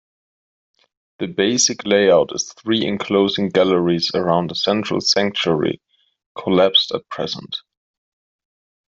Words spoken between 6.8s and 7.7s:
at present.